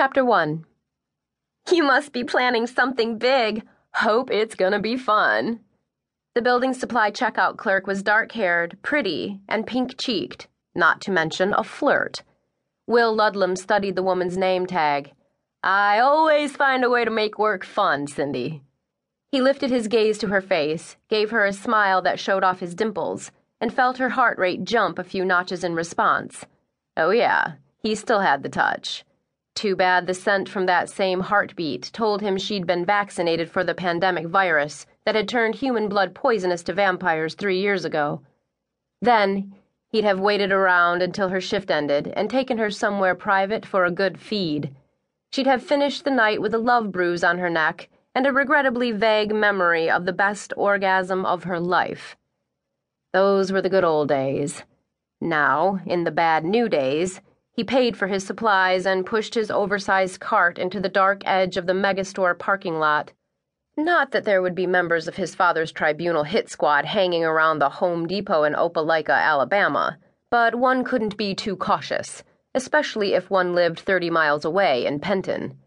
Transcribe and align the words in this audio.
Chapter 0.00 0.24
1 0.24 0.64
You 1.72 1.82
must 1.82 2.14
be 2.14 2.24
planning 2.24 2.66
something 2.66 3.18
big. 3.18 3.64
Hope 3.92 4.30
it's 4.30 4.54
gonna 4.54 4.80
be 4.80 4.96
fun. 4.96 5.60
The 6.34 6.40
building 6.40 6.72
supply 6.72 7.10
checkout 7.10 7.58
clerk 7.58 7.86
was 7.86 8.02
dark 8.02 8.32
haired, 8.32 8.78
pretty, 8.80 9.42
and 9.46 9.66
pink 9.66 9.98
cheeked, 9.98 10.48
not 10.74 11.02
to 11.02 11.10
mention 11.10 11.52
a 11.52 11.62
flirt. 11.62 12.22
Will 12.86 13.14
Ludlam 13.14 13.56
studied 13.56 13.94
the 13.94 14.02
woman's 14.02 14.38
name 14.38 14.64
tag. 14.64 15.12
I 15.62 15.98
always 15.98 16.56
find 16.56 16.82
a 16.82 16.88
way 16.88 17.04
to 17.04 17.10
make 17.10 17.38
work 17.38 17.62
fun, 17.62 18.06
Cindy. 18.06 18.62
He 19.30 19.42
lifted 19.42 19.68
his 19.68 19.86
gaze 19.86 20.16
to 20.20 20.28
her 20.28 20.40
face, 20.40 20.96
gave 21.10 21.30
her 21.30 21.44
a 21.44 21.52
smile 21.52 22.00
that 22.00 22.18
showed 22.18 22.42
off 22.42 22.60
his 22.60 22.74
dimples, 22.74 23.32
and 23.60 23.70
felt 23.70 23.98
her 23.98 24.08
heart 24.08 24.38
rate 24.38 24.64
jump 24.64 24.98
a 24.98 25.04
few 25.04 25.26
notches 25.26 25.62
in 25.62 25.74
response. 25.74 26.46
Oh, 26.96 27.10
yeah, 27.10 27.56
he 27.82 27.94
still 27.94 28.20
had 28.20 28.42
the 28.42 28.48
touch. 28.48 29.04
Too 29.60 29.76
bad 29.76 30.06
the 30.06 30.14
scent 30.14 30.48
from 30.48 30.64
that 30.64 30.88
same 30.88 31.20
heartbeat 31.20 31.90
told 31.92 32.22
him 32.22 32.38
she'd 32.38 32.66
been 32.66 32.86
vaccinated 32.86 33.50
for 33.50 33.62
the 33.62 33.74
pandemic 33.74 34.26
virus 34.26 34.86
that 35.04 35.14
had 35.14 35.28
turned 35.28 35.56
human 35.56 35.86
blood 35.86 36.14
poisonous 36.14 36.62
to 36.62 36.72
vampires 36.72 37.34
three 37.34 37.60
years 37.60 37.84
ago. 37.84 38.22
Then, 39.02 39.54
he'd 39.88 40.04
have 40.04 40.18
waited 40.18 40.50
around 40.50 41.02
until 41.02 41.28
her 41.28 41.42
shift 41.42 41.70
ended 41.70 42.10
and 42.16 42.30
taken 42.30 42.56
her 42.56 42.70
somewhere 42.70 43.14
private 43.14 43.66
for 43.66 43.84
a 43.84 43.90
good 43.90 44.18
feed. 44.18 44.74
She'd 45.30 45.46
have 45.46 45.62
finished 45.62 46.04
the 46.04 46.10
night 46.10 46.40
with 46.40 46.54
a 46.54 46.58
love 46.58 46.90
bruise 46.90 47.22
on 47.22 47.36
her 47.36 47.50
neck 47.50 47.90
and 48.14 48.26
a 48.26 48.32
regrettably 48.32 48.92
vague 48.92 49.34
memory 49.34 49.90
of 49.90 50.06
the 50.06 50.14
best 50.14 50.54
orgasm 50.56 51.26
of 51.26 51.44
her 51.44 51.60
life. 51.60 52.16
Those 53.12 53.52
were 53.52 53.60
the 53.60 53.68
good 53.68 53.84
old 53.84 54.08
days. 54.08 54.64
Now, 55.20 55.80
in 55.84 56.04
the 56.04 56.10
bad 56.10 56.46
new 56.46 56.66
days, 56.66 57.20
he 57.60 57.64
paid 57.64 57.94
for 57.94 58.06
his 58.06 58.24
supplies 58.24 58.86
and 58.86 59.04
pushed 59.04 59.34
his 59.34 59.50
oversized 59.50 60.18
cart 60.18 60.56
into 60.56 60.80
the 60.80 60.88
dark 60.88 61.20
edge 61.26 61.58
of 61.58 61.66
the 61.66 61.74
megastore 61.74 62.38
parking 62.38 62.78
lot. 62.78 63.12
Not 63.76 64.12
that 64.12 64.24
there 64.24 64.40
would 64.40 64.54
be 64.54 64.66
members 64.66 65.06
of 65.06 65.16
his 65.16 65.34
father's 65.34 65.70
tribunal 65.70 66.24
hit 66.24 66.48
squad 66.48 66.86
hanging 66.86 67.22
around 67.22 67.58
the 67.58 67.68
Home 67.68 68.06
Depot 68.06 68.44
in 68.44 68.54
Opelika, 68.54 69.10
Alabama, 69.10 69.98
but 70.30 70.54
one 70.54 70.84
couldn't 70.84 71.18
be 71.18 71.34
too 71.34 71.54
cautious, 71.54 72.24
especially 72.54 73.12
if 73.12 73.28
one 73.28 73.54
lived 73.54 73.80
30 73.80 74.08
miles 74.08 74.46
away 74.46 74.86
in 74.86 74.98
Penton. 74.98 75.58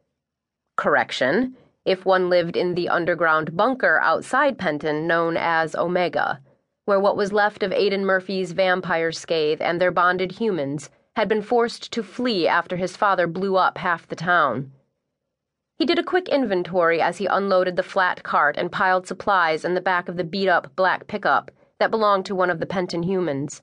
Correction, 0.76 1.56
if 1.86 2.08
one 2.08 2.28
lived 2.28 2.58
in 2.58 2.74
the 2.74 2.90
underground 2.90 3.56
bunker 3.56 4.00
outside 4.02 4.58
Penton 4.58 5.06
known 5.06 5.38
as 5.38 5.76
Omega, 5.76 6.40
where 6.86 7.00
what 7.00 7.16
was 7.16 7.32
left 7.32 7.62
of 7.62 7.70
Aiden 7.70 8.02
Murphy's 8.02 8.54
vampire 8.54 9.12
scathe 9.12 9.62
and 9.62 9.80
their 9.80 9.92
bonded 9.92 10.32
humans 10.32 10.90
had 11.16 11.30
been 11.30 11.42
forced 11.42 11.92
to 11.92 12.04
flee 12.04 12.48
after 12.48 12.76
his 12.76 12.98
father 12.98 13.28
blew 13.28 13.56
up 13.56 13.78
half 13.78 14.08
the 14.08 14.16
town. 14.16 14.72
He 15.78 15.86
did 15.86 16.00
a 16.00 16.04
quick 16.04 16.30
inventory 16.30 17.02
as 17.02 17.18
he 17.18 17.26
unloaded 17.26 17.76
the 17.76 17.84
flat 17.84 18.24
cart 18.24 18.56
and 18.58 18.72
piled 18.72 19.08
supplies 19.08 19.66
in 19.66 19.74
the 19.74 19.82
back 19.82 20.08
of 20.08 20.18
the 20.18 20.24
beat 20.24 20.48
up 20.48 20.76
black 20.76 21.08
pickup 21.08 21.52
that 21.80 21.92
belonged 21.92 22.26
to 22.28 22.36
one 22.36 22.50
of 22.50 22.60
the 22.60 22.66
Penton 22.66 23.04
humans. 23.04 23.62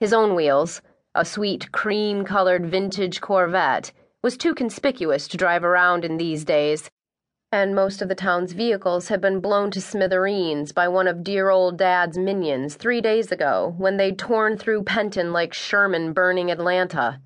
His 0.00 0.12
own 0.12 0.34
wheels, 0.34 0.82
a 1.14 1.24
sweet 1.24 1.70
cream 1.72 2.24
colored 2.24 2.66
vintage 2.66 3.20
Corvette, 3.20 3.92
was 4.22 4.36
too 4.36 4.54
conspicuous 4.54 5.28
to 5.28 5.36
drive 5.36 5.64
around 5.64 6.04
in 6.04 6.16
these 6.16 6.44
days 6.44 6.90
and 7.52 7.74
most 7.74 8.00
of 8.00 8.08
the 8.08 8.14
town's 8.14 8.54
vehicles 8.54 9.08
had 9.08 9.20
been 9.20 9.38
blown 9.38 9.70
to 9.70 9.80
smithereens 9.80 10.72
by 10.72 10.88
one 10.88 11.06
of 11.06 11.22
dear 11.22 11.50
old 11.50 11.76
Dad's 11.76 12.16
minions 12.16 12.76
three 12.76 13.02
days 13.02 13.30
ago 13.30 13.74
when 13.76 13.98
they'd 13.98 14.18
torn 14.18 14.56
through 14.56 14.84
Penton 14.84 15.34
like 15.34 15.52
Sherman 15.52 16.14
burning 16.14 16.50
Atlanta. 16.50 17.20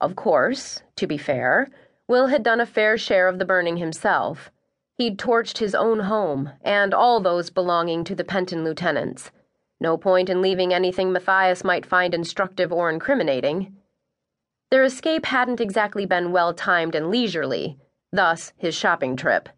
Of 0.00 0.16
course, 0.16 0.82
to 0.96 1.06
be 1.06 1.16
fair, 1.16 1.68
Will 2.08 2.26
had 2.26 2.42
done 2.42 2.60
a 2.60 2.66
fair 2.66 2.98
share 2.98 3.28
of 3.28 3.38
the 3.38 3.44
burning 3.44 3.76
himself. 3.76 4.50
He'd 4.98 5.18
torched 5.18 5.58
his 5.58 5.74
own 5.74 6.00
home 6.00 6.50
and 6.62 6.92
all 6.92 7.20
those 7.20 7.48
belonging 7.48 8.02
to 8.04 8.14
the 8.16 8.24
Penton 8.24 8.64
lieutenants. 8.64 9.30
No 9.80 9.96
point 9.96 10.28
in 10.28 10.42
leaving 10.42 10.74
anything 10.74 11.12
Matthias 11.12 11.62
might 11.62 11.86
find 11.86 12.12
instructive 12.12 12.72
or 12.72 12.90
incriminating. 12.90 13.76
Their 14.70 14.82
escape 14.82 15.26
hadn't 15.26 15.60
exactly 15.60 16.06
been 16.06 16.32
well 16.32 16.52
timed 16.52 16.96
and 16.96 17.08
leisurely 17.08 17.78
Thus, 18.14 18.52
his 18.56 18.76
shopping 18.76 19.16
trip 19.16 19.48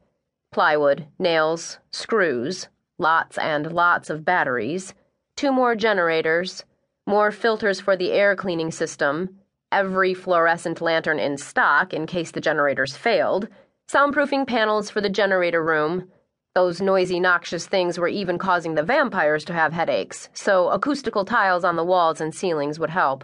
plywood, 0.50 1.06
nails, 1.18 1.78
screws, 1.90 2.68
lots 2.98 3.36
and 3.36 3.70
lots 3.70 4.08
of 4.08 4.24
batteries, 4.24 4.94
two 5.36 5.52
more 5.52 5.74
generators, 5.74 6.64
more 7.06 7.30
filters 7.30 7.80
for 7.80 7.98
the 7.98 8.12
air 8.12 8.34
cleaning 8.34 8.70
system, 8.70 9.40
every 9.70 10.14
fluorescent 10.14 10.80
lantern 10.80 11.18
in 11.18 11.36
stock 11.36 11.92
in 11.92 12.06
case 12.06 12.30
the 12.30 12.40
generators 12.40 12.96
failed, 12.96 13.46
soundproofing 13.92 14.46
panels 14.46 14.88
for 14.88 15.02
the 15.02 15.10
generator 15.10 15.62
room. 15.62 16.10
Those 16.54 16.80
noisy, 16.80 17.20
noxious 17.20 17.66
things 17.66 17.98
were 17.98 18.08
even 18.08 18.38
causing 18.38 18.74
the 18.74 18.82
vampires 18.82 19.44
to 19.44 19.52
have 19.52 19.74
headaches, 19.74 20.30
so 20.32 20.70
acoustical 20.70 21.26
tiles 21.26 21.62
on 21.64 21.76
the 21.76 21.84
walls 21.84 22.22
and 22.22 22.34
ceilings 22.34 22.78
would 22.78 22.88
help. 22.88 23.22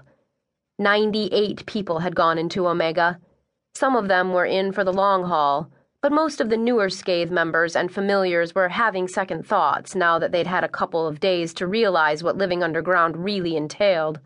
Ninety 0.78 1.28
eight 1.32 1.64
people 1.64 2.00
had 2.00 2.14
gone 2.14 2.36
into 2.36 2.68
Omega. 2.68 3.18
Some 3.74 3.96
of 3.96 4.08
them 4.08 4.32
were 4.32 4.44
in 4.44 4.72
for 4.72 4.84
the 4.84 4.92
long 4.92 5.24
haul, 5.24 5.70
but 6.02 6.12
most 6.12 6.40
of 6.40 6.50
the 6.50 6.56
newer 6.56 6.90
Scathe 6.90 7.30
members 7.30 7.76
and 7.76 7.92
familiars 7.92 8.54
were 8.54 8.68
having 8.68 9.06
second 9.06 9.46
thoughts 9.46 9.94
now 9.94 10.18
that 10.18 10.32
they'd 10.32 10.46
had 10.46 10.64
a 10.64 10.68
couple 10.68 11.06
of 11.06 11.20
days 11.20 11.54
to 11.54 11.66
realize 11.66 12.22
what 12.22 12.36
living 12.36 12.62
underground 12.62 13.24
really 13.24 13.56
entailed. 13.56 14.20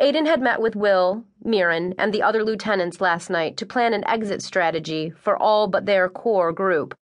Aiden 0.00 0.26
had 0.26 0.42
met 0.42 0.60
with 0.60 0.76
Will, 0.76 1.24
Mirren, 1.42 1.94
and 1.98 2.12
the 2.12 2.22
other 2.22 2.44
lieutenants 2.44 3.00
last 3.00 3.30
night 3.30 3.56
to 3.56 3.66
plan 3.66 3.94
an 3.94 4.06
exit 4.06 4.42
strategy 4.42 5.10
for 5.10 5.36
all 5.36 5.66
but 5.68 5.86
their 5.86 6.08
core 6.08 6.52
group. 6.52 6.94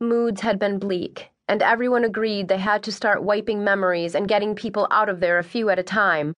Moods 0.00 0.40
had 0.40 0.58
been 0.58 0.78
bleak, 0.78 1.30
and 1.46 1.62
everyone 1.62 2.04
agreed 2.04 2.48
they 2.48 2.58
had 2.58 2.82
to 2.84 2.92
start 2.92 3.22
wiping 3.22 3.62
memories 3.62 4.14
and 4.14 4.26
getting 4.26 4.54
people 4.54 4.88
out 4.90 5.08
of 5.08 5.20
there 5.20 5.38
a 5.38 5.44
few 5.44 5.68
at 5.68 5.78
a 5.78 5.82
time. 5.82 6.32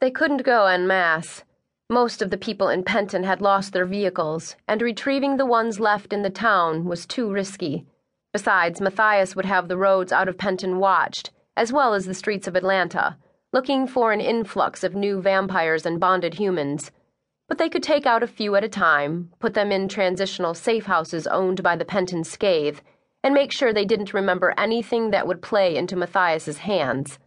They 0.00 0.10
couldn't 0.10 0.44
go 0.44 0.66
en 0.66 0.86
masse. 0.86 1.42
Most 1.90 2.20
of 2.20 2.28
the 2.28 2.36
people 2.36 2.68
in 2.68 2.84
Penton 2.84 3.24
had 3.24 3.40
lost 3.40 3.72
their 3.72 3.86
vehicles, 3.86 4.56
and 4.66 4.82
retrieving 4.82 5.38
the 5.38 5.46
ones 5.46 5.80
left 5.80 6.12
in 6.12 6.20
the 6.20 6.28
town 6.28 6.84
was 6.84 7.06
too 7.06 7.32
risky. 7.32 7.86
Besides, 8.30 8.78
Matthias 8.78 9.34
would 9.34 9.46
have 9.46 9.68
the 9.68 9.78
roads 9.78 10.12
out 10.12 10.28
of 10.28 10.36
Penton 10.36 10.80
watched, 10.80 11.30
as 11.56 11.72
well 11.72 11.94
as 11.94 12.04
the 12.04 12.12
streets 12.12 12.46
of 12.46 12.54
Atlanta, 12.54 13.16
looking 13.54 13.86
for 13.86 14.12
an 14.12 14.20
influx 14.20 14.84
of 14.84 14.94
new 14.94 15.22
vampires 15.22 15.86
and 15.86 15.98
bonded 15.98 16.34
humans. 16.34 16.90
But 17.48 17.56
they 17.56 17.70
could 17.70 17.82
take 17.82 18.04
out 18.04 18.22
a 18.22 18.26
few 18.26 18.54
at 18.54 18.64
a 18.64 18.68
time, 18.68 19.32
put 19.38 19.54
them 19.54 19.72
in 19.72 19.88
transitional 19.88 20.52
safe 20.52 20.84
houses 20.84 21.26
owned 21.26 21.62
by 21.62 21.74
the 21.74 21.86
Penton 21.86 22.22
Scathe, 22.22 22.80
and 23.24 23.32
make 23.32 23.50
sure 23.50 23.72
they 23.72 23.86
didn't 23.86 24.12
remember 24.12 24.52
anything 24.58 25.10
that 25.12 25.26
would 25.26 25.40
play 25.40 25.74
into 25.74 25.96
Matthias's 25.96 26.58
hands. 26.58 27.18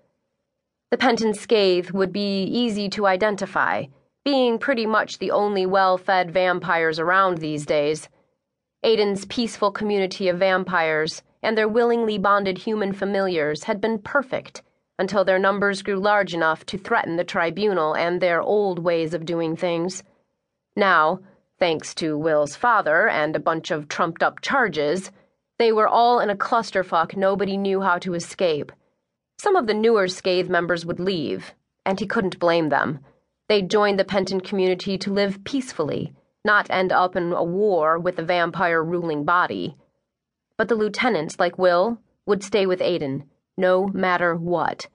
The 0.92 0.98
Penton 0.98 1.34
Scathe 1.34 1.90
would 1.90 2.14
be 2.14 2.44
easy 2.44 2.90
to 2.90 3.08
identify 3.08 3.86
being 4.24 4.60
pretty 4.60 4.86
much 4.86 5.18
the 5.18 5.32
only 5.32 5.66
well 5.66 5.98
fed 5.98 6.32
vampires 6.32 7.00
around 7.00 7.38
these 7.38 7.66
days. 7.66 8.08
Aiden's 8.84 9.26
peaceful 9.26 9.72
community 9.72 10.28
of 10.28 10.40
vampires 10.40 11.24
and 11.44 11.58
their 11.58 11.68
willingly 11.68 12.18
bonded 12.18 12.58
human 12.60 12.94
familiars 12.94 13.64
had 13.64 13.82
been 13.82 14.00
perfect 14.00 14.62
until 15.00 15.26
their 15.26 15.40
numbers 15.40 15.82
grew 15.82 16.00
large 16.00 16.34
enough 16.34 16.66
to 16.68 16.78
threaten 16.78 17.16
the 17.16 17.24
tribunal 17.24 17.96
and 17.96 18.22
their 18.22 18.42
old 18.42 18.78
ways 18.78 19.14
of 19.16 19.26
doing 19.26 19.56
things. 19.56 20.04
Now, 20.76 21.20
thanks 21.58 21.96
to 21.96 22.18
Will's 22.18 22.56
father 22.56 23.10
and 23.10 23.36
a 23.36 23.40
bunch 23.40 23.72
of 23.72 23.88
trumped 23.88 24.22
up 24.22 24.42
charges, 24.42 25.12
they 25.58 25.72
were 25.72 25.88
all 25.88 26.20
in 26.20 26.30
a 26.30 26.36
clusterfuck 26.36 27.16
nobody 27.16 27.58
knew 27.58 27.82
how 27.82 27.98
to 28.00 28.14
escape. 28.14 28.72
Some 29.40 29.56
of 29.56 29.66
the 29.66 29.74
newer 29.74 30.08
Scathe 30.08 30.50
members 30.50 30.86
would 30.86 31.00
leave, 31.00 31.54
and 31.84 32.00
he 32.00 32.06
couldn't 32.06 32.40
blame 32.40 32.70
them. 32.70 33.00
They'd 33.52 33.70
joined 33.70 34.00
the 34.00 34.06
Penton 34.06 34.40
community 34.40 34.98
to 35.00 35.12
live 35.12 35.44
peacefully, 35.44 36.14
not 36.46 36.70
end 36.70 36.94
up 36.94 37.18
in 37.18 37.34
a 37.34 37.44
war 37.44 38.00
with 38.00 38.16
the 38.16 38.24
vampire 38.24 38.82
ruling 38.82 39.26
body. 39.26 39.76
But 40.58 40.70
the 40.70 40.76
lieutenants, 40.76 41.38
like 41.38 41.58
Will, 41.58 42.00
would 42.26 42.46
stay 42.46 42.66
with 42.66 42.80
Aiden, 42.80 43.24
no 43.58 43.88
matter 43.88 44.38
what. 44.38 44.88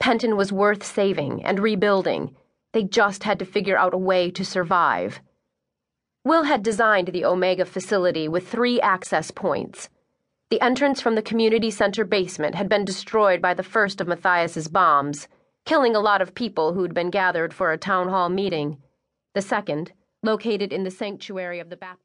Penton 0.00 0.36
was 0.36 0.50
worth 0.52 0.82
saving 0.82 1.44
and 1.44 1.60
rebuilding. 1.60 2.34
They 2.72 2.82
just 2.82 3.22
had 3.22 3.38
to 3.38 3.44
figure 3.44 3.78
out 3.78 3.94
a 3.94 3.96
way 3.96 4.28
to 4.28 4.44
survive. 4.44 5.20
Will 6.24 6.42
had 6.42 6.64
designed 6.64 7.12
the 7.12 7.24
Omega 7.24 7.64
facility 7.64 8.26
with 8.26 8.48
three 8.48 8.80
access 8.80 9.30
points. 9.30 9.88
The 10.50 10.60
entrance 10.60 11.00
from 11.00 11.14
the 11.14 11.22
community 11.22 11.70
center 11.70 12.04
basement 12.04 12.56
had 12.56 12.68
been 12.68 12.84
destroyed 12.84 13.40
by 13.40 13.54
the 13.54 13.62
first 13.62 14.00
of 14.00 14.08
Matthias's 14.08 14.66
bombs 14.66 15.28
killing 15.64 15.96
a 15.96 16.00
lot 16.00 16.20
of 16.20 16.34
people 16.34 16.74
who'd 16.74 16.94
been 16.94 17.10
gathered 17.10 17.54
for 17.54 17.72
a 17.72 17.78
town 17.78 18.08
hall 18.08 18.28
meeting. 18.28 18.78
The 19.34 19.42
second, 19.42 19.92
located 20.22 20.72
in 20.72 20.84
the 20.84 20.90
sanctuary 20.90 21.58
of 21.58 21.70
the 21.70 21.76
Baptist 21.76 22.04